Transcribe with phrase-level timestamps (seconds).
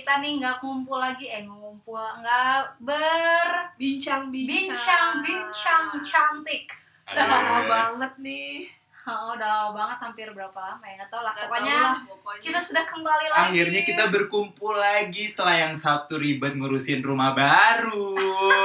[0.00, 5.84] kita nih nggak ngumpul lagi eh ngumpul nggak berbincang bincang bincang.
[6.00, 6.72] cantik.
[7.04, 8.72] Udah lama banget nih.
[9.04, 11.34] Oh, udah lama banget hampir berapa lama ya nggak tahu lah.
[11.36, 12.42] Pokoknya tahu lah, pokoknya.
[12.48, 13.44] kita sudah kembali lagi.
[13.44, 18.16] Akhirnya kita berkumpul lagi setelah yang satu ribet ngurusin rumah baru,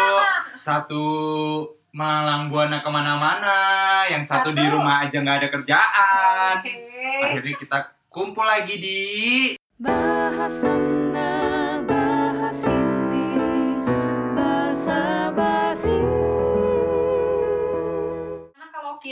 [0.68, 1.04] satu
[1.92, 3.60] melalang buana ke mana-mana,
[4.08, 4.80] yang satu, di Satu.
[4.80, 6.54] rumah aja nggak ada kerjaan.
[6.64, 6.76] oke.
[7.28, 7.78] Akhirnya kita
[8.08, 9.00] kumpul lagi di
[9.76, 10.64] Bahas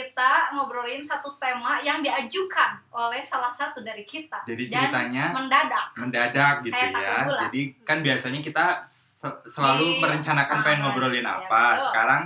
[0.05, 5.87] kita ngobrolin satu tema yang diajukan oleh salah satu dari kita jadi dan ceritanya mendadak
[5.95, 7.17] mendadak gitu Kayak ya.
[7.41, 11.63] Jadi kan biasanya kita se- selalu Di- merencanakan pengen Ah, ngobrolin iya, apa.
[11.69, 11.85] betul.
[11.85, 12.21] Sekarang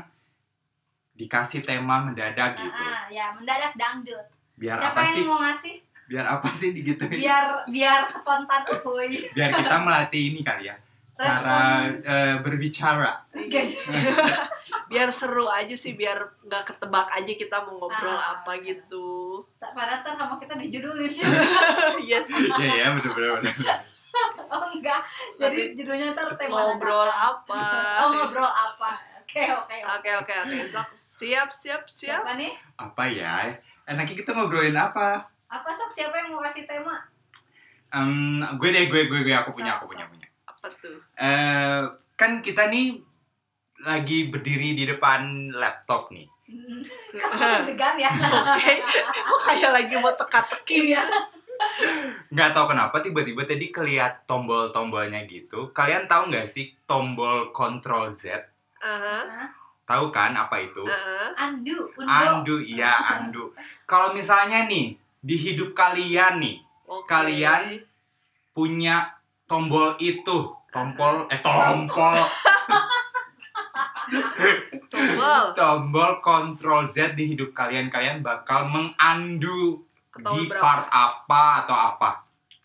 [1.13, 2.73] dikasih tema mendadak gitu.
[2.76, 5.23] Ah, ah, ya mendadak dangdut Biar siapa apa yang sih?
[5.23, 5.76] mau ngasih
[6.07, 7.13] Biar apa sih digituin?
[7.16, 10.76] biar biar spontan uhuy Biar kita melatih ini kali ya.
[11.13, 13.12] Cara respon eh, berbicara.
[14.85, 18.40] Biar seru aja sih biar nggak ketebak aja kita mau ngobrol Ah.
[18.40, 21.23] apa gitu Tak pada ntar sama kita dijudulin sih.
[22.05, 23.55] iya sih Iya ya, bener bener bener.
[24.49, 25.01] oh enggak.
[25.38, 27.62] Jadi judulnya ntar tema ngobrol apa
[28.01, 28.95] Oh ngobrol apa?
[29.20, 29.76] Oke oke.
[29.76, 30.57] oke oke oke
[30.93, 32.55] siap siap siap Siapa nih?
[32.76, 33.51] Apa ya?
[33.84, 35.27] Enaknya kita ngobrolin apa?
[35.48, 36.95] Apa sok siapa yang mau kasih tema?
[37.88, 40.12] Em, gue deh, gue gue gue aku punya, aku punya sok.
[40.12, 40.27] punya.
[40.45, 41.82] apa tuh Eh,
[42.13, 42.99] kan kita nih
[43.79, 46.25] lagi berdiri di depan laptop nih.
[46.45, 46.79] Hmm,
[47.13, 48.11] Kamu deg-degan ya?
[48.47, 48.73] Oke.
[49.20, 51.03] kok kayak lagi mau teka-teki Iya.
[52.29, 55.70] nggak tahu kenapa tiba-tiba tadi keliat tombol-tombolnya gitu.
[55.71, 58.37] Kalian tahu nggak sih tombol Ctrl Z?
[58.77, 59.49] Aha,
[59.83, 60.85] Tahu kan apa itu?
[60.85, 61.33] aha.
[61.35, 62.05] Andu, undo.
[62.05, 63.49] Andu, iya andu.
[63.83, 67.09] Kalau misalnya nih di hidup kalian nih, Oke.
[67.09, 67.81] kalian
[68.53, 72.22] punya tombol itu, tombol eh tombol,
[74.88, 80.59] tombol tombol Ctrl Z di hidup kalian, kalian bakal mengandu di berapa?
[80.59, 82.12] part apa atau apa?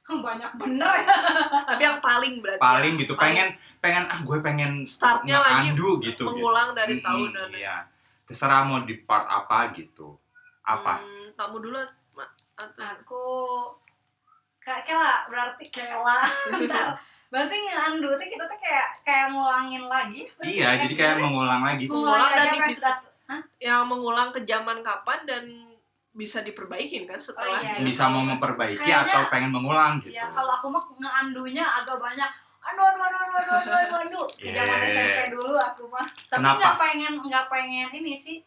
[0.27, 1.17] Banyak bener ya.
[1.65, 3.01] tapi yang paling berarti Paling ya.
[3.01, 3.49] gitu, Paling pengen
[3.79, 6.23] pengen ah gue pengen Startnya lagi ngeandu gitu.
[6.27, 7.77] mengulang dari Mm-mm, tahunan Iya.
[8.23, 10.17] Terserah mau di part apa gitu.
[10.63, 11.01] Apa?
[11.01, 11.81] Hmm, kamu dulu
[12.55, 13.25] Aku
[14.59, 16.23] Kak Kela berarti Kela.
[16.53, 16.95] Bentar.
[17.33, 20.29] Berarti ngeandu tuh kita tuh kayak kayak ngulangin lagi.
[20.45, 21.89] Iya, jadi kayak mengulang lagi.
[21.89, 22.97] mengulang dan yang sudah
[23.57, 25.45] yang mengulang ke zaman kapan dan
[26.13, 30.13] bisa diperbaikin kan setelah iya, dia Bisa mau memperbaiki Kayaknya- atau pengen mengulang gitu.
[30.13, 32.29] Ya kalau aku mah ngeandunya agak banyak.
[32.63, 34.27] Aduh, aduh, aduh, aduh, aduh, aduh, aduh, aduh.
[34.37, 34.93] Ke zaman Yeah.
[34.93, 36.05] SMP dulu aku mah.
[36.05, 36.59] Tapi Kenapa?
[36.61, 38.39] nggak pengen, nggak pengen ini sih.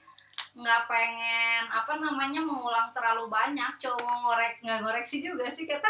[0.54, 3.72] Nggak pengen apa namanya mengulang terlalu banyak.
[3.82, 5.90] Cuma mau ngorek, nggak ngoreksi juga sih kata.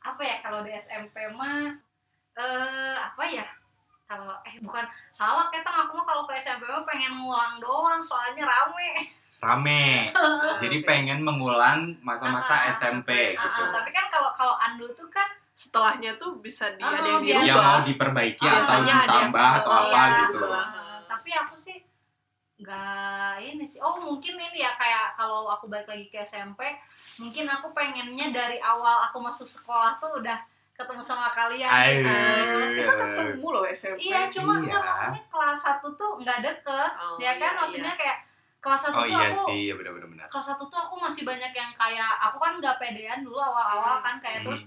[0.00, 1.74] Apa ya kalau di SMP mah
[2.34, 3.46] eh apa ya?
[4.04, 8.44] Kalau eh bukan salah kata aku mah kalau ke SMP mah pengen ngulang doang soalnya
[8.44, 9.10] rame.
[9.38, 10.12] Rame.
[10.62, 13.60] Jadi pengen mengulang masa-masa Ah, ah, SMP Ah, gitu.
[13.60, 17.22] ah, tapi kan kalau kalau andu tuh kan setelahnya tuh bisa di Oh, ada yang
[17.22, 20.14] dirubah mau diperbaiki Ah, atau yang ditambah atau apa Iya.
[20.26, 20.38] gitu.
[20.44, 21.78] Uh, tapi aku sih
[22.54, 26.62] nggak ini sih oh mungkin ini ya kayak kalau aku balik lagi ke SMP
[27.18, 30.38] mungkin aku pengennya dari awal aku masuk sekolah tuh udah
[30.74, 31.94] ketemu sama kalian Ayo.
[31.96, 32.10] gitu.
[32.10, 34.60] Eh, kita ketemu loh SMP iya cuma Iya.
[34.60, 38.00] enggak maksudnya kelas 1 tuh nggak deket Oh, ya kan iya, maksudnya iya.
[38.00, 38.18] kayak
[38.58, 40.26] kelas 1 Oh tuh iya aku sih, ya benar-benar benar.
[40.26, 44.18] kelas 1 tuh aku masih banyak yang kayak aku kan nggak pedean dulu awal-awal kan
[44.18, 44.66] kayak terus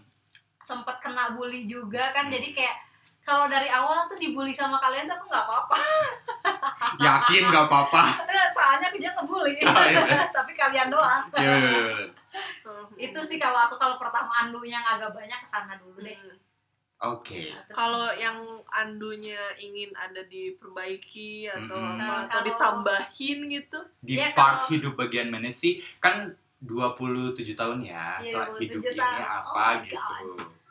[0.59, 2.33] sempet kena bully juga kan Hmm.
[2.33, 2.75] jadi kayak
[3.21, 5.75] kalau dari awal tuh dibully sama kalian tuh aku nggak apa-apa
[6.99, 8.03] Yakin gak apa-apa.
[8.55, 10.23] Soalnya aku juga ngebully Oh, iya.
[10.35, 11.83] tapi kalian doang Iya, benar.
[11.83, 12.07] Hmm.
[12.97, 16.35] Itu sih kalau aku kalau pertama andunya yang agak banyak ke sana dulu deh Hmm.
[16.99, 17.45] Oke.
[17.47, 18.37] Nah, terus- Kalau yang
[18.67, 21.93] andunya ingin ada diperbaiki atau Mm-mm.
[21.93, 23.79] apa Nah, atau kalau- ditambahin gitu.
[23.99, 25.77] Di Iya, part kalau- hidup bagian mana sih?
[25.99, 29.21] Kan 27 tahun ya, Iya, setelah 27 hidup ini tahun.
[29.21, 29.93] Oh apa my gitu.
[29.95, 30.25] God.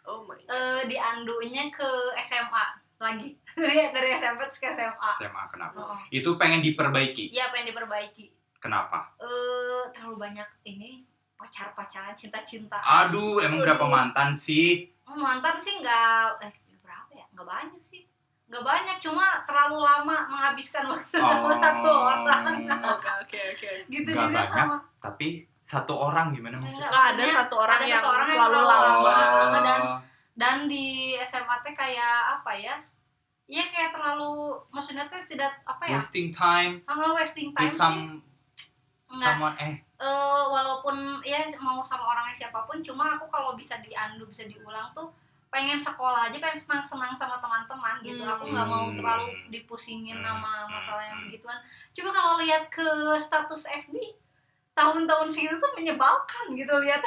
[0.05, 0.51] Oh my god.
[0.51, 2.67] eh, di andunya ke SMA
[2.99, 5.79] lagi dari dari SMP terus ke SMA SMA kenapa?
[5.79, 6.01] Oh, oh.
[6.11, 7.31] Itu pengen diperbaiki.
[7.31, 9.15] iya pengen diperbaiki Kenapa?
[9.21, 14.89] eh terlalu banyak ini pacar-pacaran cinta-cinta Aduh, emang berapa mantan sih?
[15.07, 18.03] mantan sih nggak eh berapa ya nggak banyak sih
[18.47, 22.43] nggak banyak cuma terlalu lama menghabiskan waktu sama satu orang
[22.93, 23.71] Oke oke oke.
[23.87, 24.51] gitu Nggak jadi banyak.
[24.51, 25.29] sama Tapi
[25.63, 26.89] satu orang gimana Enggak, maksudnya?
[26.89, 29.15] Nggak ada maksudnya satu orang ada yang satu orang yang terlalu terlalu lama.
[29.35, 29.59] lama.
[29.61, 29.99] dan Oh,
[30.37, 30.87] dan di
[31.21, 32.75] SMA teh kayak apa ya
[33.47, 34.33] Iya kayak terlalu
[34.69, 37.99] maksudnya teh tidak apa ya wasting time nggak wasting time with sih some
[39.09, 43.81] nggak someone eh eh, walaupun ya mau sama orangnya siapa pun cuma aku kalau bisa
[43.81, 45.09] diandu bisa diulang tuh
[45.47, 48.35] pengen sekolah aja pengen senang senang sama teman-teman gitu Hmm.
[48.37, 48.97] aku nggak mau Hmm.
[48.99, 50.27] terlalu dipusingin Hmm.
[50.27, 51.25] sama masalah yang Hmm.
[51.31, 51.59] begituan
[51.97, 52.85] coba kalau lihat ke
[53.17, 53.95] status FB
[54.77, 57.01] tahun-tahun segitu tuh menyebalkan gitu lihat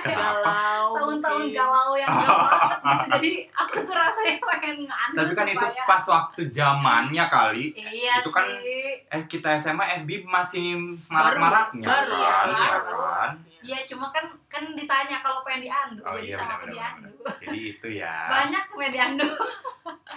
[0.00, 5.46] galau tahun-tahun galau yang gak banget gitu jadi aku tuh rasanya pengen ngandu Tapi kan
[5.46, 7.64] itu supaya pas waktu zamannya kali.
[7.74, 10.76] iya itu kan sih Eh kita SMA FB masih
[11.06, 12.98] marak-maraknya baru, kan, ya, iya baru.
[13.02, 13.30] kan?
[13.58, 16.72] Iya cuma kan kan ditanya kalau pengen diandu Oh jadi iya sama aku benar-benar.
[16.72, 18.14] diandu Jadi itu ya.
[18.32, 19.28] banyak pengen diandu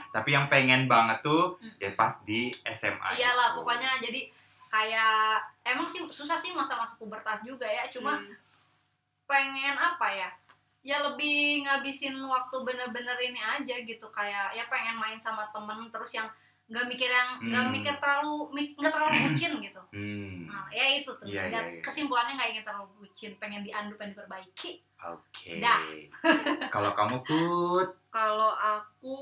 [0.10, 1.74] Tapi yang pengen banget tuh Mm.
[1.78, 3.10] ya pas di SMA.
[3.14, 3.58] iyalah itu.
[3.58, 4.22] pokoknya jadi
[4.72, 8.32] kayak emang sih susah sih masa masa pubertas juga ya cuma Hmm.
[9.26, 10.30] pengen apa ya
[10.82, 16.10] ya lebih ngabisin waktu bener-bener ini aja gitu kayak ya pengen main sama temen terus
[16.12, 16.26] yang
[16.66, 17.74] nggak mikir yang nggak Hmm.
[17.74, 20.48] mikir terlalu mi- nggak terlalu bucin gitu Hmm.
[20.48, 21.82] nah ya itu tuh Dan iya, iya.
[21.82, 25.58] kesimpulannya nggak ingin terlalu bucin pengen diandu pengen diperbaiki Oke.
[25.58, 25.82] Dah.
[26.70, 29.18] Kalau kamu put, Kalau aku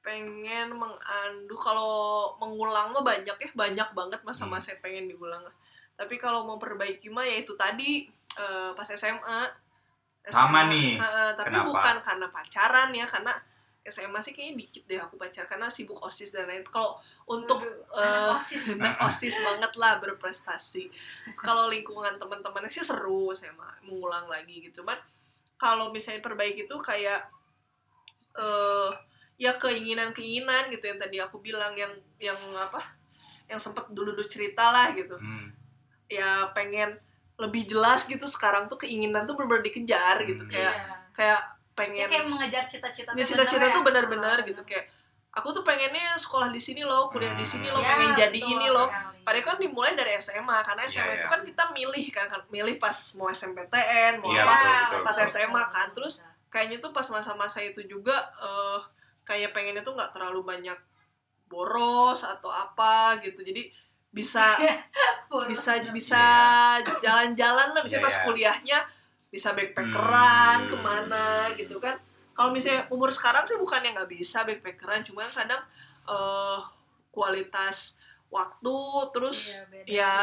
[0.00, 5.44] pengen mengandu kalau mengulang mah banyak ya banyak banget masa-masa yang pengen diulang.
[5.96, 9.40] Tapi kalau mau perbaiki mah ya itu tadi eh, pas SMA
[10.24, 10.90] Sama SMA, nih.
[11.00, 11.68] eh, tapi Kenapa?
[11.68, 13.32] bukan karena pacaran ya karena
[13.80, 17.64] SMA sih kayaknya dikit deh aku pacar karena sibuk osis dan lain kalau untuk
[17.96, 18.64] anak osis.
[18.76, 20.92] anak osis banget lah berprestasi.
[21.40, 24.84] Kalau lingkungan teman-temannya sih seru SMA mengulang lagi gitu.
[24.84, 25.00] Cuman
[25.56, 27.24] kalau misalnya perbaiki itu kayak
[28.36, 28.92] eh
[29.40, 31.88] ya keinginan-keinginan gitu yang tadi aku bilang yang
[32.18, 32.84] yang apa
[33.48, 35.48] yang sempet dulu dulu cerita lah gitu hmm,
[36.06, 37.00] ya pengen
[37.34, 40.94] lebih jelas gitu sekarang tuh keinginan tuh benar-benar dikejar gitu Hmm, kayak Iya.
[41.16, 43.86] kayak Ya, pengen kayak mengejar cita-cita ya tuh cita-cita bener tuh ya.
[43.88, 44.92] benar-benar gitu kayak
[45.32, 48.52] aku tuh pengennya sekolah di sini loh kuliah di sini loh Ya, pengen jadi betul
[48.52, 49.08] ini loh sekali.
[49.20, 51.30] Padahal kan dimulai dari SMA karena Iya, SMA itu iya.
[51.30, 55.16] kan kita milih kan, kan milih pas mau SMPTN mau Iya, apa betul, betul, pas
[55.16, 55.30] betul.
[55.30, 56.14] SMA kan terus
[56.46, 58.80] kayaknya tuh pas masa-masa itu juga eh
[59.30, 60.74] kayak pengennya tuh nggak terlalu banyak
[61.46, 63.40] boros atau apa gitu.
[63.40, 63.70] Jadi
[64.10, 64.58] bisa
[65.50, 66.24] bisa bisa
[66.98, 68.22] jalan-jalan lah bisa Iya, pas iya.
[68.26, 68.78] kuliahnya
[69.30, 70.70] bisa backpackeran Hmm.
[70.70, 71.94] ke mana gitu kan.
[72.34, 75.62] Kalau misalnya umur sekarang sih bukan yang nggak bisa backpackeran cuman kadang
[76.04, 76.58] eh
[77.10, 77.98] kualitas
[78.28, 78.78] waktu
[79.12, 80.14] terus Iya, beda ya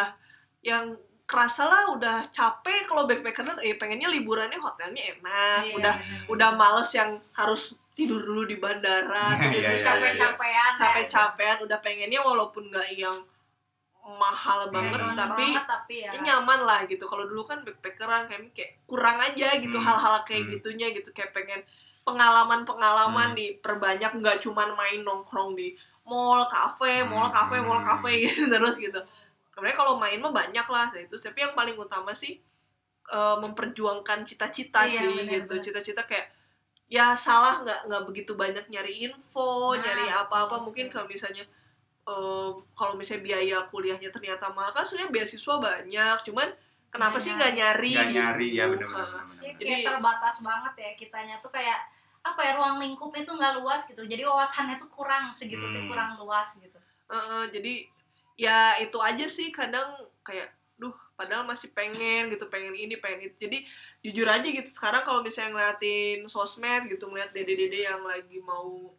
[0.63, 0.86] yang
[1.24, 5.94] kerasa lah udah capek kalau backpackeran eh pengennya liburannya hotelnya enak Iya, udah
[6.27, 10.21] udah males yang harus tidur dulu di bandara tidur iya, di iya, stasiun iya.
[10.21, 10.77] capek-capean ya.
[10.77, 13.17] capek-capean udah pengennya walaupun nggak yang
[14.07, 18.29] mahal banget Down tapi banget, tapi ya ini nyaman lah gitu kalau dulu kan backpackeran
[18.31, 19.83] kayak kayak kurang aja gitu Hmm.
[19.83, 20.51] hal-hal kayak Hmm.
[20.55, 21.59] gitunya gitu kayak pengen
[22.07, 23.38] pengalaman-pengalaman Hmm.
[23.38, 25.75] diperbanyak nggak cuman main nongkrong di
[26.07, 27.88] mall kafe mall kafe mall Hmm.
[28.00, 28.95] kafe gitu terus gitu
[29.51, 32.39] sebenarnya kalau main mah banyak lah itu tapi yang paling utama sih
[33.07, 36.31] eh, memperjuangkan cita-cita Iya, sih benar, gitu cita-cita kayak
[36.88, 40.63] ya salah nggak nggak begitu banyak nyari info Nah, nyari apa-apa.
[40.63, 41.44] mungkin kalau misalnya
[42.07, 46.18] eh, kalau misalnya biaya kuliahnya ternyata mahal kan sebenarnya beasiswa banyak.
[46.24, 46.48] Cuman
[46.88, 47.92] kenapa Nggak sih nggak nyari?
[47.94, 48.72] Nggak nyari ya gitu?
[48.80, 49.24] benar-benar.
[49.44, 51.80] Jadi kayak terbatas banget ya kitanya tuh kayak
[52.24, 54.04] apa ya ruang lingkupnya tuh nggak luas gitu.
[54.04, 55.92] Jadi wawasannya tuh kurang segitu tuh Hmm.
[55.92, 56.80] kurang luas gitu.
[57.07, 57.74] Heeh, jadi
[58.36, 59.92] ya itu aja sih kadang
[60.24, 60.51] kayak
[61.38, 63.57] padahal masih pengen gitu pengen ini pengen itu jadi
[64.01, 68.89] jujur aja gitu sekarang kalau misalnya ngeliatin sosmed gitu ngeliat dede-dede yang lagi mau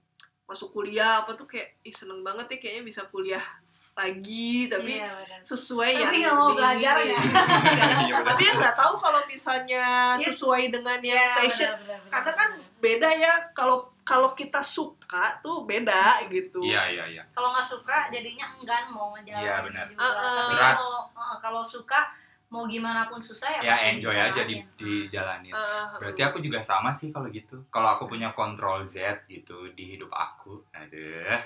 [0.47, 3.43] masuk kuliah apa tuh kayak ih seneng banget ya kayaknya bisa kuliah
[3.99, 5.11] lagi tapi Iya,
[5.43, 7.19] sesuai Tapi yang nggak mau belajar ya.
[8.07, 10.31] Iya, tapi ya nggak tahu kalau misalnya Iya.
[10.31, 14.63] sesuai dengan yang Iya, passion benar, benar, benar, karena kan beda ya kalau kalau kita
[14.63, 17.23] suka tuh beda gitu Iya iya iya.
[17.35, 19.87] kalau nggak suka jadinya enggan mau Iya, ngejalaninnya benar.
[19.91, 20.37] juga Uh-uh.
[20.39, 20.75] tapi Berat.
[20.79, 22.01] kalau uh, kalau suka
[22.49, 25.53] mau gimana pun susah ya Ya pasti enjoy aja di dijalanin.
[25.53, 27.61] Uh, Berarti aku juga sama sih kalau gitu.
[27.69, 30.65] Kalau aku punya kontrol Z gitu di hidup aku.
[30.73, 31.39] Aduh.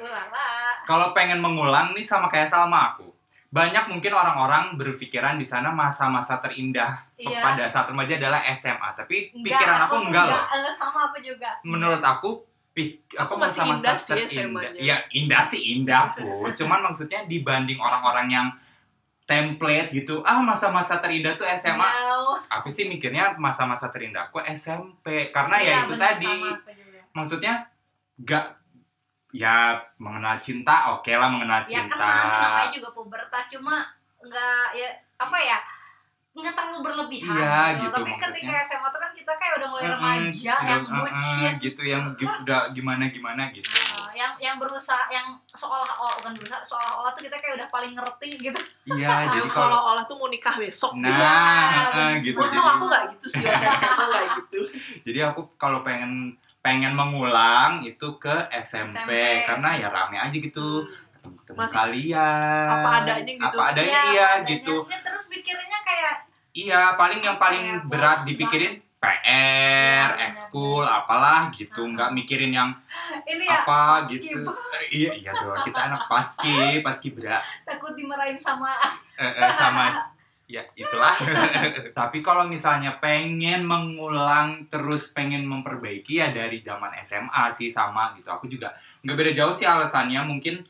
[0.82, 3.10] Kalau pengen mengulang nih sama kayak sama aku.
[3.52, 7.36] Banyak mungkin orang-orang berpikiran di sana masa-masa terindah Iya.
[7.38, 10.40] pada saat remaja adalah SMA, tapi Enggak, pikiran aku tuh enggak loh.
[10.48, 12.30] enggak, sama aku juga Menurut aku
[12.72, 14.32] pik Aku aku masih masa-masa indah sih terindah.
[14.64, 14.80] SMA-nya.
[14.80, 16.48] Iya, indah sih indah, Bu.
[16.54, 18.46] Cuman maksudnya dibanding orang-orang yang
[19.32, 21.80] template gitu, ah masa-masa terindah tuh SMA.
[21.80, 22.36] Jauh.
[22.50, 26.28] Aku sih mikirnya masa-masa terindahku SMP karena ya Iya, itu benar, tadi.
[26.28, 26.70] aku.
[27.12, 27.52] Maksudnya
[28.18, 28.44] gak
[29.32, 33.80] ya mengenal cinta oke lah mengenal ya cinta kan masih namanya juga pubertas cuma
[34.20, 35.56] nggak ya apa ya
[36.32, 38.28] nggak terlalu berlebihan Iya, gitu tapi maksudnya.
[38.28, 42.02] ketika SMA tuh kan kita kayak udah mulai remaja sedang- yang mm-mm, bucin gitu yang
[42.12, 47.22] udah gimana gimana gitu Nah, ya yang yang berusaha yang seolah-olah bukan berusaha seolah-olah tuh
[47.22, 51.08] kita kayak udah paling ngerti gitu Iya, jadi kalau seolah-olah tuh mau nikah besok Nah,
[51.08, 51.34] Iya,
[51.90, 52.38] eh, gitu.
[52.38, 54.60] untung Jadi, aku nggak gitu sih SMA nggak gitu
[55.02, 59.10] jadi aku kalau pengen pengen mengulang itu ke SMP, SMP.
[59.44, 60.86] karena ya rame aja gitu
[61.44, 63.46] temen Masih- kalian apa adanya gitu.
[63.48, 64.48] apa adanya Iya, iya adanya.
[64.48, 66.14] gitu Ya, terus pikirnya kayak
[66.52, 71.90] iya paling yang paling ya, berat dipikirin PR, ekskul, apalah gitu, Ah.
[71.90, 72.70] nggak mikirin yang
[73.26, 74.46] ini ya apa gitu.
[74.46, 77.42] Eh, iya, iya dong, kita anak paski, paski berat.
[77.66, 78.78] takut dimarahin sama
[79.18, 79.90] Eh, eh, sama
[80.46, 81.16] ya itulah
[81.98, 88.28] tapi kalau misalnya pengen mengulang terus pengen memperbaiki ya dari zaman SMA sih sama gitu
[88.28, 88.68] aku juga
[89.00, 90.60] nggak beda jauh sih alasannya mungkin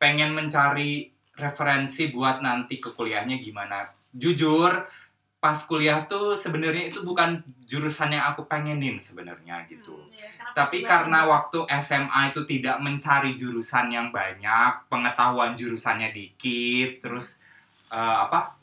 [0.00, 3.84] pengen mencari referensi buat nanti ke kuliahnya gimana
[4.16, 4.88] jujur
[5.38, 10.82] pas kuliah tuh sebenarnya itu bukan jurusan yang aku pengenin sebenarnya gitu Ya, kenapa tapi
[10.82, 17.38] karena waktu SMA itu tidak mencari jurusan yang banyak, pengetahuan jurusannya dikit, terus
[17.88, 18.58] eh, apa?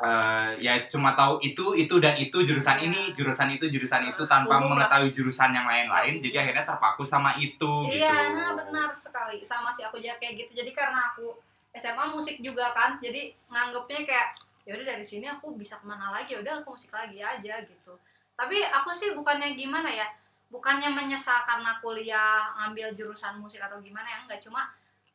[0.00, 2.84] eh, ya cuma tahu itu, itu dan itu jurusan Iya.
[2.88, 4.88] ini, jurusan itu, jurusan itu tanpa Umum lah.
[4.88, 8.00] mengetahui jurusan yang lain-lain, jadi akhirnya terpaku sama itu gitu.
[8.00, 9.40] Iya, nah benar sekali.
[9.40, 10.52] Sama sih aku juga kayak gitu.
[10.56, 11.36] Jadi karena aku
[11.72, 14.28] SMA musik juga kan, jadi nganggepnya kayak
[14.68, 17.62] ya udah dari sini aku bisa ke mana lagi, ya udah aku musik lagi aja
[17.64, 17.94] gitu.
[18.36, 20.08] Tapi aku sih bukannya gimana ya,
[20.48, 24.68] bukannya menyesal karena kuliah ngambil jurusan musik atau gimana ya enggak, cuma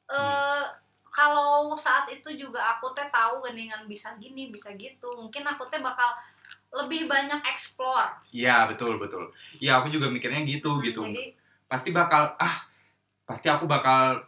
[0.06, 0.64] eh
[1.16, 5.16] kalau saat itu juga aku teh tahu geningan bisa gini, bisa gitu.
[5.16, 6.12] Mungkin aku teh bakal
[6.76, 8.12] lebih banyak explore.
[8.36, 9.32] Iya, betul, betul.
[9.64, 11.08] Iya, aku juga mikirnya gitu, gitu.
[11.08, 11.32] Jadi
[11.66, 12.68] Pasti bakal, ah,
[13.24, 14.22] pasti aku bakal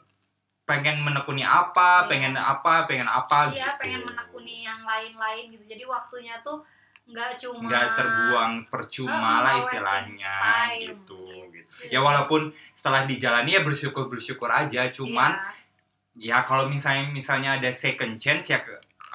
[0.68, 2.08] pengen menekuni apa, Iya.
[2.12, 3.80] pengen apa, pengen apa Iya, gitu.
[3.80, 5.64] pengen menekuni yang lain-lain gitu.
[5.64, 6.60] Jadi waktunya tuh
[7.08, 11.24] nggak cuma nggak terbuang percuma lah istilahnya time, gitu,
[11.56, 11.56] gitu.
[11.56, 11.88] gitu.
[11.88, 15.40] Ya walaupun setelah dijalani ya bersyukur bersyukur aja, cuman
[16.20, 16.36] Iya.
[16.36, 18.60] ya kalau misalnya misalnya ada second chance ya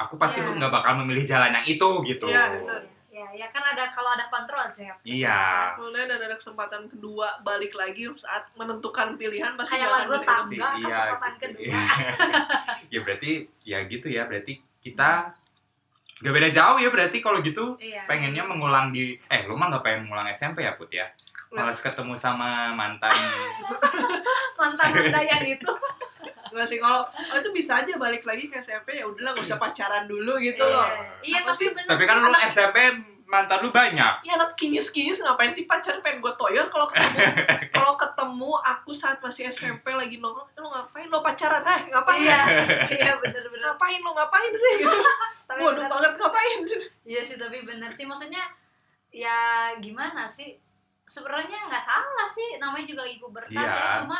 [0.00, 0.56] aku pasti Iya.
[0.56, 2.32] nggak bakal memilih jalan yang itu gitu.
[2.32, 2.82] Iya, benar.
[3.22, 4.90] Ya, ya kan ada kalau ada kontrol Z.
[5.02, 5.72] Iya.
[5.74, 10.82] Kemudian dan ada kesempatan kedua balik lagi saat menentukan pilihan pasti Kayak lagu tangga Iya,
[10.82, 11.44] kesempatan gitu.
[11.46, 11.82] kedua.
[12.92, 15.30] ya berarti ya gitu ya berarti kita
[16.18, 18.06] nggak beda jauh ya berarti kalau gitu Iya.
[18.06, 21.06] pengennya mengulang di eh lu mah nggak pengen mengulang SMP ya Put ya
[21.50, 23.10] malas ketemu sama mantan
[24.58, 25.72] Mantan anda yang itu.
[26.52, 29.56] Nggak sih kalau oh, itu bisa aja balik lagi ke SMP ya udahlah nggak usah
[29.56, 30.86] pacaran dulu gitu loh.
[31.20, 31.68] Iya, Apa tapi sih?
[31.68, 31.88] bener.
[31.88, 32.78] tapi kan lu Anak- SMP
[33.24, 34.12] mantan lu banyak.
[34.20, 35.98] Ya anak kinyis-kinyis ngapain sih pacaran?
[35.98, 37.16] Pengen gue toyor kalau ketemu
[37.74, 41.08] kalau ketemu aku saat masih SMP lagi nongkrong "Eh, lo ngapain?
[41.08, 41.64] Lo pacaran?
[41.64, 42.20] Eh ngapain?
[42.20, 42.40] Iya,
[43.00, 43.64] iya bener-bener.
[43.66, 43.98] ngapain?
[43.98, 44.72] Lo ngapain sih?
[44.78, 44.92] Gitu.
[45.48, 46.58] Tapi waduh bener banget ngapain.
[47.02, 48.04] Iya sih tapi bener sih.
[48.04, 48.44] Maksudnya
[49.10, 49.36] ya
[49.78, 50.60] gimana sih?
[51.02, 52.56] Sebenarnya nggak salah sih.
[52.56, 53.80] Namanya juga ibu bertas Iya.
[53.80, 54.18] ya cuma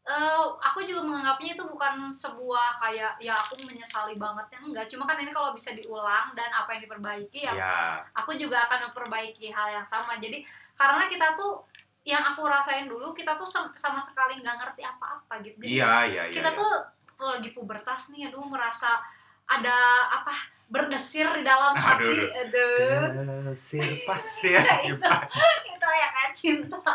[0.00, 4.86] eh, aku juga menganggapnya itu bukan sebuah kayak ya aku menyesali banget ya enggak.
[4.88, 7.76] Cuma kan ini kalau bisa diulang dan apa yang diperbaiki ya ya
[8.16, 10.16] aku juga akan memperbaiki hal yang sama.
[10.16, 10.40] Jadi
[10.74, 11.62] karena kita tuh
[12.00, 15.60] yang aku rasain dulu kita tuh sam- sama sekali nggak ngerti apa-apa gitu.
[15.60, 16.58] Jadi iya iya iya kita iya.
[16.58, 16.72] tuh
[17.20, 18.96] kalau lagi pubertas nih aduh merasa
[19.44, 19.76] ada
[20.08, 20.32] apa
[20.70, 22.96] berdesir di dalam Aduh, hati aduh.
[23.10, 23.42] aduh.
[23.52, 24.62] Pasir pasir.
[24.86, 25.06] Itu
[25.68, 26.78] itu ya kan cinta.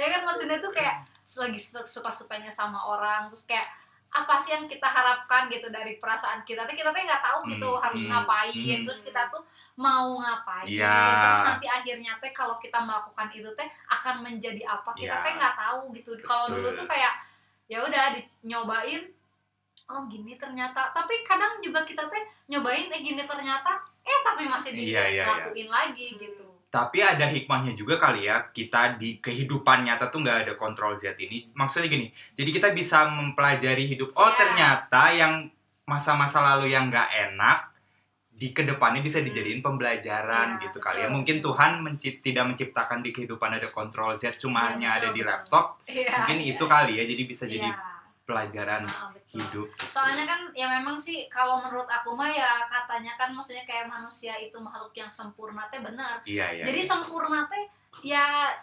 [0.00, 1.04] Ya kan maksudnya tuh kayak
[1.38, 3.68] lagi suka sukanya sama orang terus kayak
[4.10, 6.66] apa sih yang kita harapkan gitu dari perasaan kita?
[6.66, 8.82] Tuh kita tuh nggak tahu gitu Hmm, harus hmm, ngapain hmm.
[8.82, 9.38] terus kita tuh
[9.78, 10.90] mau ngapain Iya.
[11.22, 14.90] terus nanti akhirnya teh kalau kita melakukan itu teh akan menjadi apa?
[14.98, 15.22] Kita Iya.
[15.22, 16.10] teh nggak tahu gitu.
[16.26, 17.14] Kalau dulu tuh kayak
[17.70, 19.14] ya udah nyobain
[19.86, 20.90] oh gini ternyata.
[20.90, 25.70] Tapi kadang juga kita teh nyobain eh gini ternyata eh tapi masih Iya, iya, dilakuin
[25.70, 30.52] lagi gitu Tapi ada hikmahnya juga kali ya, kita di kehidupan nyata tuh nggak ada
[30.54, 31.50] kontrol Z ini.
[31.50, 34.38] Maksudnya gini, jadi kita bisa mempelajari hidup, oh Ya.
[34.38, 35.50] ternyata yang
[35.82, 37.58] masa-masa lalu yang nggak enak,
[38.30, 41.10] di ke depannya bisa dijadiin pembelajaran Ya, gitu kali ya.
[41.10, 45.12] Mungkin Tuhan mencipt- tidak menciptakan di kehidupan ada kontrol Z, cuma Ya, hanya ada betul,
[45.12, 45.28] di betul.
[45.28, 45.64] laptop.
[45.84, 46.48] Iya, Mungkin iya.
[46.54, 47.99] itu kali ya, jadi bisa jadi Iya.
[48.30, 49.36] Pelajaran Ah, betul.
[49.36, 49.66] hidup.
[49.74, 49.84] gitu.
[49.90, 54.38] Soalnya kan ya memang sih kalau menurut aku mah ya katanya kan maksudnya kayak manusia
[54.38, 56.22] itu makhluk yang sempurna teh benar.
[56.22, 56.64] Iya, iya.
[56.70, 56.88] Jadi iya.
[56.88, 57.64] sempurna teh
[58.00, 58.54] ya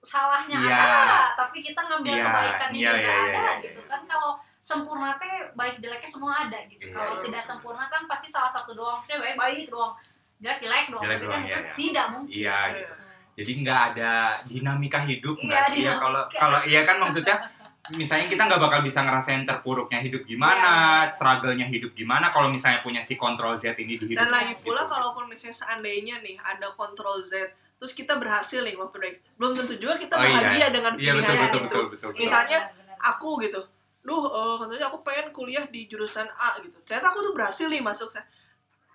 [0.00, 0.78] salahnya Iya.
[0.78, 3.90] ada, tapi kita ngambil Iya, kebaikannya iya, juga iya, ada iya, iya, gitu iya.
[3.90, 4.00] kan.
[4.06, 4.30] Kalau
[4.62, 6.86] sempurna teh baik jeleknya semua ada gitu.
[6.86, 9.94] Iya, kalau iya, tidak sempurna kan pasti salah satu doang sih baik baik doang.
[10.36, 11.74] Jelek jelek doang, Jelek tapi doang, kan iya, itu iya.
[11.74, 12.36] tidak mungkin.
[12.36, 12.94] Iya, gitu.
[13.36, 14.12] Jadi nggak ada
[14.48, 17.36] dinamika hidup Iya, nggak sih ya kalau kalau iya kan maksudnya
[17.92, 21.12] misalnya kita nggak bakal bisa ngerasain terpuruknya hidup gimana, Iya.
[21.12, 24.18] struggle-nya hidup gimana kalau misalnya punya si kontrol Z ini di hidup.
[24.18, 24.66] dan lagi gitu.
[24.66, 29.76] pula kalaupun misalnya seandainya nih ada kontrol Z terus kita berhasil nih memperbaiki belum tentu
[29.76, 30.32] juga kita Oh, iya.
[30.34, 32.08] bahagia dengan Iya pilihan betul Pilihan betul itu betul betul.
[32.10, 32.22] betul.
[32.24, 33.10] Misalnya, Iya, benar-benar.
[33.12, 33.60] aku gitu
[34.00, 37.82] duh eh, katanya aku pengen kuliah di jurusan A gitu ternyata aku tuh berhasil nih
[37.82, 38.08] masuk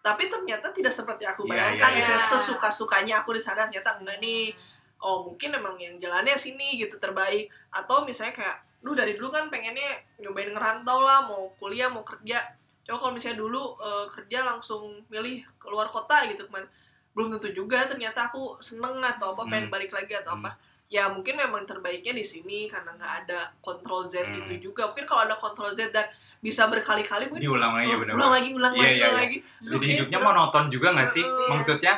[0.01, 2.31] tapi ternyata tidak seperti aku Iya, bayangkan iya, Misalnya iya.
[2.31, 4.55] sesuka sukanya aku di sana ternyata enggak nih
[5.01, 9.45] oh mungkin emang yang jalannya sini gitu terbaik atau misalnya kayak lu dari dulu kan
[9.47, 9.85] pengennya
[10.17, 12.41] nyobain ngerantau lah mau kuliah mau kerja
[12.81, 16.65] coba kalau misalnya dulu eh, kerja langsung milih keluar kota gitu ke mana
[17.11, 19.73] belum tentu juga ternyata aku seneng atau apa pengen Hmm.
[19.73, 20.43] balik lagi atau Hmm.
[20.43, 20.51] apa
[20.87, 24.39] ya mungkin memang terbaiknya di sini karena nggak ada kontrol Z Hmm.
[24.41, 26.09] itu juga mungkin kalau ada kontrol Z dan
[26.39, 28.13] bisa berkali-kali mungkin Diulang lagi ya oh, benar.
[28.17, 29.21] ulang lagi ulang Iya, lagi iya, ulang iya.
[29.21, 31.21] lagi Jadi Oke, hidupnya terus- monoton juga nggak sih?
[31.23, 31.47] Iya.
[31.47, 31.93] Maksudnya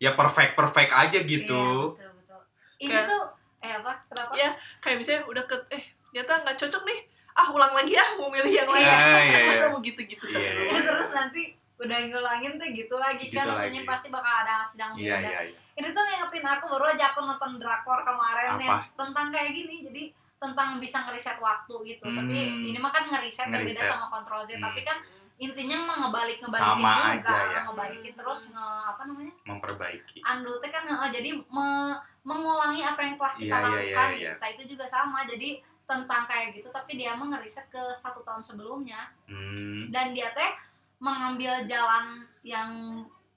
[0.00, 1.62] ya perfect perfect aja gitu.
[1.92, 2.40] betul, betul.
[2.80, 3.22] Ini tuh
[3.60, 3.92] eh apa?
[4.08, 4.32] Kenapa?
[4.32, 4.50] Iya.
[4.80, 7.00] kayak misalnya udah ke eh ternyata nggak cocok nih
[7.32, 9.72] ah ulang lagi ah mau milih yang lain Iya, iya, masa iya.
[9.72, 10.68] mau gitu-gitu Iya, terus?
[10.68, 10.68] iya.
[10.70, 11.42] Eh, terus nanti
[11.74, 13.88] udah ngulangin tuh gitu lagi Gitu kan maksudnya lagi.
[13.88, 15.26] pasti bakal ada sidang Iya beda.
[15.26, 15.56] iya iya.
[15.72, 18.60] Ini tuh ngingetin aku baru aja aku nonton drakor kemarin Apa?
[18.60, 19.76] yang tentang kayak gini.
[19.82, 20.02] Jadi
[20.36, 22.06] tentang bisa ngeriset waktu gitu.
[22.06, 22.60] Tapi Hmm.
[22.62, 23.88] ini mah kan ngeriset, ya, beda Ngeriset.
[23.88, 24.52] sama kontrol Z.
[24.52, 24.68] Hmm.
[24.68, 25.00] Tapi kan
[25.38, 27.60] intinya mah ngebalik ngebalikin Sama juga, aja ya.
[27.64, 29.34] ngebalikin terus nge apa namanya?
[29.42, 30.18] Memperbaiki.
[30.20, 34.12] Undo teh kan eh, jadi me- mengulangi apa yang telah kita Iya, iya, lakukan iya,
[34.12, 34.22] gitu.
[34.22, 34.32] iya.
[34.36, 35.18] Nah, itu juga sama.
[35.24, 35.48] Jadi
[35.94, 39.88] tentang kayak gitu tapi dia mah ngeriset ke satu tahun sebelumnya Hmm.
[39.88, 40.50] dan dia teh
[40.98, 42.04] mengambil jalan
[42.42, 42.70] yang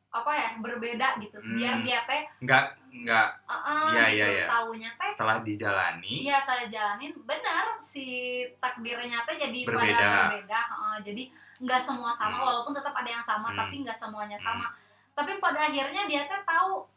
[0.10, 1.84] apa ya berbeda gitu biar Hmm.
[1.84, 2.64] dia teh Nggak
[2.96, 4.48] nggak eh, eh, Iya, gitu iya, iya.
[4.48, 6.14] taunya teh setelah dijalani.
[6.22, 8.06] iya saya jalanin benar si
[8.56, 10.08] takdirnya teh jadi pada Berbeda.
[10.26, 11.24] berbeda Eh, jadi
[11.58, 12.46] nggak semua sama Hmm.
[12.46, 13.58] walaupun tetap ada yang sama Hmm.
[13.58, 14.72] tapi nggak semuanya sama
[15.12, 16.88] tapi pada akhirnya dia teh tahu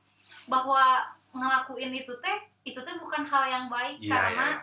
[0.47, 4.59] bahwa ngelakuin itu teh itu teh bukan hal yang baik Iya karena iya.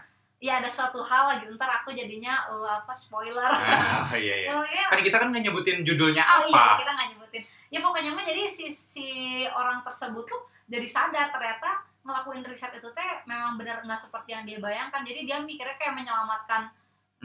[0.46, 4.50] Ya ada suatu hal lagi ntar aku jadinya eh, apa spoiler Ah, iya iya.
[4.54, 4.86] Oh, iya.
[4.94, 6.78] Kan kita kan nggak nyebutin judulnya Oh iya, apa.
[6.78, 7.42] kita nggak nyebutin.
[7.74, 9.08] Ya pokoknya mah jadi si, si
[9.50, 14.46] orang tersebut tuh jadi sadar ternyata ngelakuin riset itu teh memang benar nggak seperti yang
[14.46, 15.02] dia bayangkan.
[15.02, 16.70] Jadi dia mikirnya kayak menyelamatkan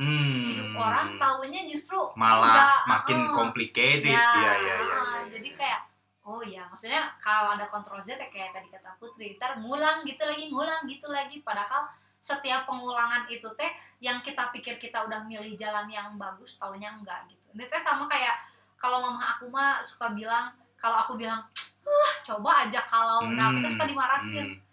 [0.00, 0.46] Hmm.
[0.48, 3.36] hidup orang, taunya justru malah nggak, makin uh-uh.
[3.36, 4.08] complicated.
[4.08, 4.76] Ya, Iya iya iya.
[4.80, 5.58] uh, iya, Jadi iya.
[5.60, 5.80] kayak
[6.24, 10.24] oh ya maksudnya kalau ada kontrol Z ya kayak tadi kata Putri, ntar ngulang gitu
[10.24, 11.44] lagi, ngulang gitu lagi.
[11.44, 16.92] Padahal setiap pengulangan itu teh yang kita pikir kita udah milih jalan yang bagus, taunya
[16.92, 17.40] enggak gitu.
[17.56, 18.36] Ini teh sama kayak
[18.76, 21.44] kalau mama aku mah suka bilang, kalau aku bilang,
[21.84, 24.56] uh, coba aja kalau nah aku tuh suka dimarahin.
[24.56, 24.68] Hmm.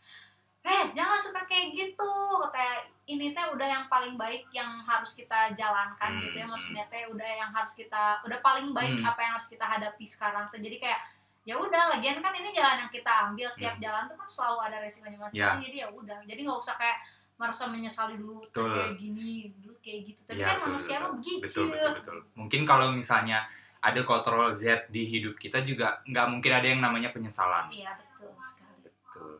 [0.67, 2.11] Eh, jangan suka kayak gitu.
[2.51, 6.47] Kayak ini teh udah yang paling baik yang harus kita jalankan Hmm, gitu ya.
[6.47, 9.07] Maksudnya teh udah yang harus kita udah paling baik Hmm.
[9.07, 10.59] apa yang harus kita hadapi sekarang tuh.
[10.59, 10.99] Jadi kayak
[11.47, 13.83] ya udah lagian kan ini jalan yang kita ambil setiap Hmm.
[13.87, 16.99] jalan tuh kan selalu ada resikonya masing-masing jadi ya udah jadi nggak usah kayak
[17.37, 18.73] merasa menyesali dulu Betul.
[18.73, 19.53] kayak gini?
[19.55, 20.19] Dulu kayak gitu.
[20.23, 21.01] Tapi Iya, kan betul, manusia betul.
[21.01, 22.17] mah begitu betul betul betul.
[22.35, 23.39] Mungkin kalau misalnya
[23.77, 27.69] ada kontrol Z di hidup kita juga nggak mungkin ada yang namanya penyesalan.
[27.69, 28.75] Iya betul sekali.
[28.83, 29.31] Betul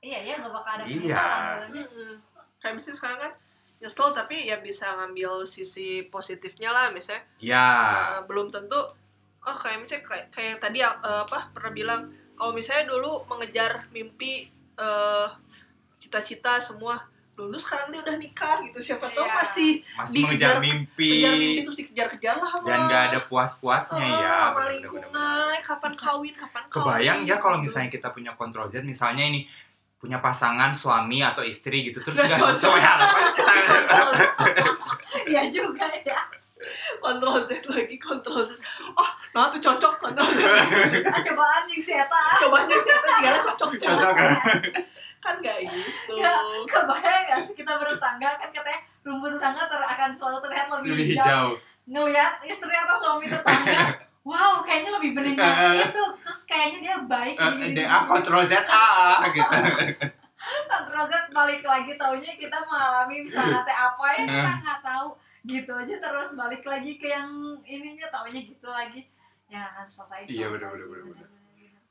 [0.00, 0.92] iya ya nggak bakal ada Iya.
[0.92, 2.12] penyesalan Mm-mm.
[2.58, 3.32] kayak misalnya sekarang kan
[3.74, 7.24] nyesel tapi ya bisa ngambil sisi positifnya lah misalnya.
[7.38, 7.66] Ya
[8.18, 8.76] Uh, belum tentu
[9.40, 12.00] oh kayak misalnya kayak, kayak tadi uh, apa pernah bilang
[12.34, 15.30] kalau misalnya dulu mengejar mimpi uh,
[15.96, 16.98] cita-cita semua
[17.34, 19.34] tentu sekarang dia udah nikah gitu siapa tahu Iya.
[19.36, 24.06] masih masih dikejar- mengejar mimpi, kejar mimpi terus dikejar-kejar lah sama dan nggak ada puas-puasnya
[24.06, 25.10] Oh, ya sama bener, lingkungan
[25.60, 27.64] kapan kawin kapan kawin kebayang ya kalau gitu.
[27.68, 29.50] misalnya kita punya kontrol Z misalnya ini
[29.96, 33.54] punya pasangan suami atau istri gitu terus Nggak sesuai harapan kita.
[35.24, 36.20] Iya juga ya.
[36.98, 38.52] Kontrol Z lagi kontrol Z.
[38.92, 40.18] Oh nah tuh cocok Z
[41.04, 44.32] ah, cobaan yang si Eta cobanya sih itu tinggal cocok Cocok, kan?
[45.18, 50.10] kan nggak gitu Ya, kebayang gak sih kita bertetangga kan katanya rumput tetangga ter akan
[50.12, 51.24] selalu terlihat lebih, lebih hijau.
[51.24, 51.46] hijau
[51.84, 53.92] Ngelihat istri atau suami tetangga,
[54.28, 56.04] wow kayaknya lebih bening yang itu.
[56.22, 57.36] Terus kayaknya dia baik.
[57.36, 59.56] Eh, gini, DA kontrol Z ah gitu
[60.64, 64.56] Kontrol Z balik lagi taunya kita mengalami misalnya teh apa ya kita Eh.
[64.60, 65.08] nggak tahu
[65.44, 67.28] gitu aja terus balik lagi ke yang
[67.62, 69.04] ininya taunya gitu lagi
[69.54, 71.28] ya akan selesai Iya, bener, bener, bener, bener.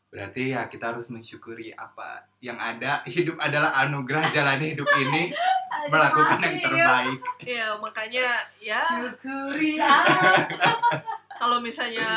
[0.09, 3.01] Berarti ya kita harus mensyukuri apa yang ada.
[3.03, 5.33] Hidup adalah anugerah jalani hidup ini
[5.91, 7.19] melakukan yang terbaik.
[7.41, 10.05] ya makanya ya syukuri ah.
[11.41, 12.07] kalau misalnya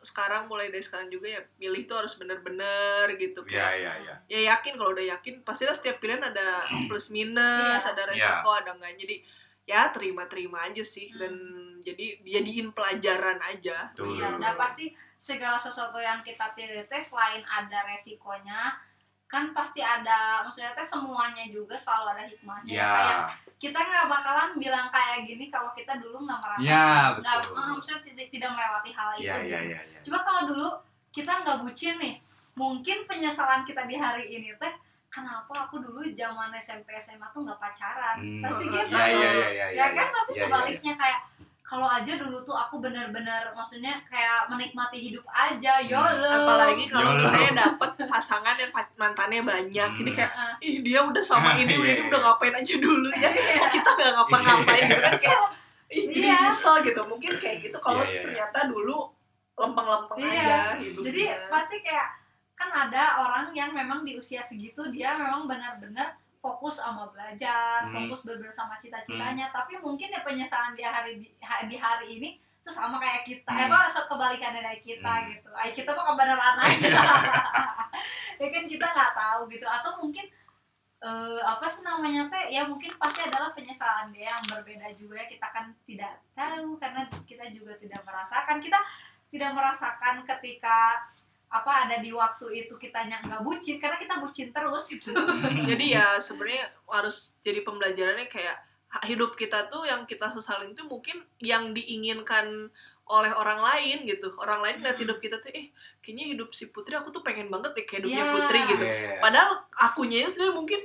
[0.00, 4.14] sekarang mulai dari sekarang juga ya milih tuh harus bener-bener gitu Iya kayak iya iya.
[4.26, 7.90] ya yakin kalau udah yakin pastilah setiap pilihan ada plus minus Iya.
[7.90, 9.16] ada resiko ada enggak jadi
[9.64, 11.18] ya terima-terima aja sih Hmm.
[11.18, 11.34] dan
[11.78, 14.16] jadi jadiin pelajaran aja Betul.
[14.16, 18.74] Iya, udah pasti segala sesuatu yang kita pilih teh selain ada resikonya
[19.24, 22.86] kan pasti ada maksudnya teh semuanya juga selalu ada hikmahnya Iya.
[22.88, 23.18] kayak
[23.56, 27.54] kita nggak bakalan bilang kayak gini kalau kita dulu nggak merasa Iya, nggak betul.
[27.54, 29.46] eh, maksudnya tidak, tidak melewati hal itu Iya gitu.
[29.48, 29.80] iya iya.
[29.80, 30.00] iya.
[30.02, 30.68] coba kalau dulu
[31.10, 32.14] kita nggak bucin nih
[32.52, 34.74] mungkin penyesalan kita di hari ini teh
[35.12, 38.40] kenapa aku dulu zaman SMP SMA tuh nggak pacaran Hmm.
[38.40, 39.66] pasti Iya, gitu Iya iya iya iya.
[39.76, 41.20] ya kan pasti Iya, iya, sebaliknya kayak
[41.62, 46.10] kalau aja dulu tuh aku benar-benar maksudnya kayak menikmati hidup aja ya Hmm.
[46.10, 46.32] Allah.
[46.40, 50.00] apalagi kalau misalnya dapet pasangan yang mantannya banyak Hmm.
[50.00, 52.08] ini kayak ih dia udah sama ini Iya, udah ini iya.
[52.08, 53.54] udah ngapain aja dulu ya Iya.
[53.58, 55.40] kok kita nggak ngapa-ngapain gitu kan kayak
[55.88, 56.38] ih jadi Iya.
[56.42, 58.22] nyesel gitu mungkin kayak gitu kalau Iya, iya, iya.
[58.24, 58.96] ternyata dulu
[59.54, 60.32] lempeng-lempeng Iya.
[60.32, 62.08] aja hidupnya jadi pasti kayak
[62.62, 68.06] kan ada orang yang memang di usia segitu dia memang benar-benar fokus sama belajar, Hmm.
[68.06, 69.50] fokus benar sama cita-citanya.
[69.50, 72.28] Tapi mungkin ya penyesalan dia hari di, ha- di hari ini
[72.60, 73.74] tuh sama kayak kita, eh Hmm.
[73.74, 75.26] apa so- kebalikannya dari kita Hmm.
[75.30, 75.50] gitu.
[75.52, 76.90] Ay, kita mah kebenaran aja.
[78.42, 79.66] ya kan kita nggak tahu gitu.
[79.66, 80.26] Atau mungkin
[80.98, 82.46] eh, apa sih namanya teh?
[82.48, 85.26] Ya mungkin pasti adalah penyesalan dia yang berbeda juga.
[85.26, 88.58] Kita kan tidak tahu karena kita juga tidak merasakan.
[88.58, 88.78] Kita
[89.26, 91.02] tidak merasakan ketika
[91.52, 95.12] apa ada di waktu itu kitanya nggak bucin karena kita bucin terus gitu.
[95.68, 98.56] jadi ya sebenarnya harus jadi pembelajarannya kayak
[99.04, 102.72] hidup kita tuh yang kita sesalin tuh mungkin yang diinginkan
[103.04, 105.04] oleh orang lain gitu orang lain ngeliat Hmm.
[105.04, 105.68] hidup kita tuh eh
[106.00, 108.32] kayaknya hidup si Putri aku tuh pengen banget deh kayak hidupnya Iya.
[108.32, 109.12] Putri gitu Iya.
[109.20, 110.80] padahal akunya sendiri mungkin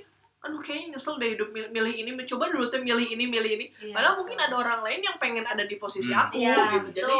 [0.47, 3.65] aduh kayaknya nyesel deh hidup mil- milih ini mencoba dulu tuh milih ini milih ini
[3.77, 6.23] Iya, padahal mungkin ada orang lain yang pengen ada di posisi Hmm.
[6.23, 7.17] aku Iya, gitu jadi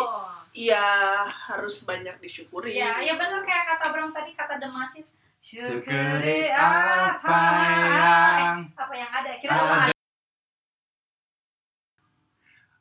[0.56, 0.88] iya
[1.28, 5.04] harus banyak disyukuri Iya, ya benar kayak kata Bram tadi kata Demasif.
[5.38, 7.36] Syukuri apa apa
[8.34, 9.32] yang apa yang ada.
[9.38, 9.94] Kira apa ada.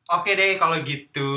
[0.08, 1.30] Oke deh kalau gitu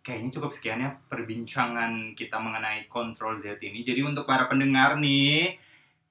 [0.00, 3.84] kayaknya cukup sekian ya perbincangan kita mengenai Control Z ini.
[3.84, 5.60] Jadi untuk para pendengar nih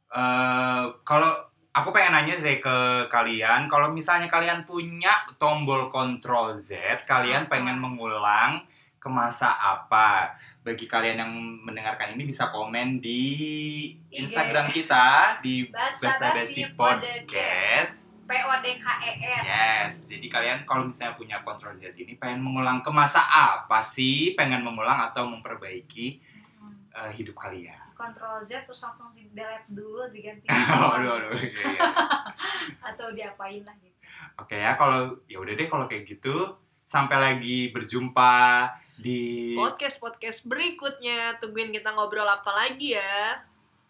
[0.10, 1.49] eh kalau
[1.80, 6.76] aku pengen nanya sih ke kalian kalau misalnya kalian punya tombol Control Z,
[7.08, 8.68] kalian pengen mengulang
[9.00, 10.36] ke masa apa?
[10.60, 11.32] Bagi kalian yang
[11.64, 13.24] mendengarkan ini bisa komen di.
[14.12, 18.12] Instagram kita di Basa Basi Podcast.
[18.30, 19.44] P O D K E S.
[19.48, 24.36] Yes, jadi kalian kalau misalnya punya Control Z ini pengen mengulang ke masa apa sih?
[24.36, 26.22] Pengen mengulang atau memperbaiki
[26.90, 27.78] Eh, hidup kalian?
[27.94, 31.82] Control Z terus langsung di delete dulu diganti aduh, aduh, iya, iya.
[32.90, 33.98] atau diapain lah gitu.
[34.40, 36.56] Oke ya, kalau ya udah deh kalau kayak gitu.
[36.90, 38.66] Sampai lagi berjumpa
[39.00, 43.40] di podcast podcast berikutnya tungguin kita ngobrol apa lagi ya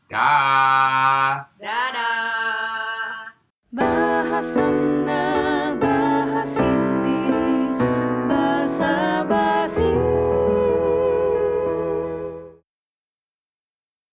[0.05, 1.49] Dah.
[1.57, 3.33] dadah
[3.73, 5.25] Bahasana